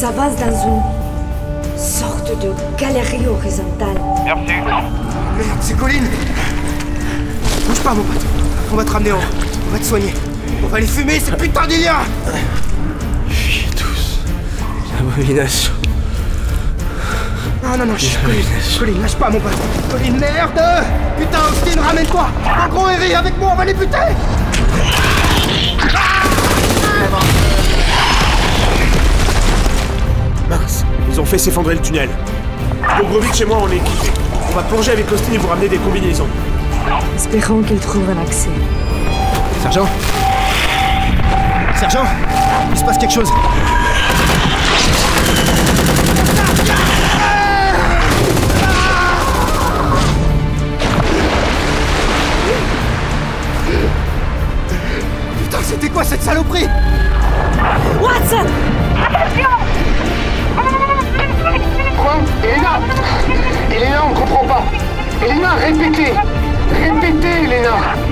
[0.00, 4.00] s'avance dans une sorte de galerie horizontale.
[4.24, 4.52] Merci.
[5.36, 6.08] Merde, c'est Colline
[7.68, 8.24] Bouge pas, mon pote.
[8.72, 9.32] On va te ramener en haut.
[9.68, 10.14] On va te soigner.
[10.64, 11.98] On va les fumer, ces putains d'Iliens
[13.30, 14.20] Chiez tous.
[14.98, 15.72] Abomination.
[17.62, 18.42] Non, non, non, chut, Colline.
[18.78, 19.52] Colline, lâche pas, mon pote.
[19.90, 20.62] Colline, merde
[21.18, 23.98] Putain, Austin, ramène-toi En gros, Harry, avec moi, on va les buter
[31.20, 32.08] ont fait s'effondrer le tunnel.
[32.98, 34.12] Bobrovitch et moi, on est équipés.
[34.50, 36.26] On va plonger avec Austin et vous ramener des combinaisons.
[37.14, 38.48] Espérons qu'il trouve un accès.
[39.62, 39.86] Sergent
[41.78, 42.04] Sergent
[42.70, 43.30] Il se passe quelque chose
[55.42, 56.66] Putain, c'était quoi cette saloperie?
[58.00, 58.46] Watson
[65.22, 66.12] Elena, répétez
[66.82, 68.09] Répétez, Elena